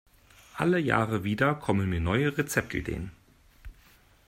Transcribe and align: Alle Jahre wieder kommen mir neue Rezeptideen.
Alle 0.55 0.79
Jahre 0.79 1.23
wieder 1.23 1.53
kommen 1.53 1.87
mir 1.91 1.99
neue 1.99 2.35
Rezeptideen. 2.35 3.11